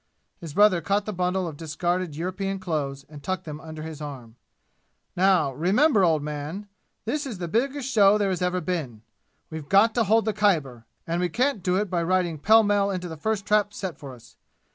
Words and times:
His 0.39 0.55
brother 0.55 0.81
caught 0.81 1.05
the 1.05 1.13
bundle 1.13 1.47
of 1.47 1.55
discarded 1.55 2.15
European 2.15 2.57
clothes 2.57 3.05
and 3.07 3.21
tucked 3.21 3.43
them 3.45 3.61
under 3.61 3.83
his 3.83 4.01
arm. 4.01 4.35
"Now, 5.15 5.53
re 5.53 5.71
member, 5.71 6.03
old 6.03 6.23
man! 6.23 6.67
This 7.05 7.27
is 7.27 7.37
the 7.37 7.47
biggest 7.47 7.87
show 7.87 8.17
there 8.17 8.31
has 8.31 8.41
ever 8.41 8.61
been! 8.61 9.03
We've 9.51 9.69
got 9.69 9.93
to 9.93 10.05
hold 10.05 10.25
the 10.25 10.33
Khyber, 10.33 10.85
and 11.05 11.21
we 11.21 11.29
can't 11.29 11.61
do 11.61 11.75
it 11.75 11.87
by 11.91 12.01
riding 12.01 12.39
pell 12.39 12.63
mell 12.63 12.89
into 12.89 13.07
the 13.07 13.15
first 13.15 13.45
trap 13.45 13.75
set 13.75 13.99
for 13.99 14.15
us! 14.15 14.37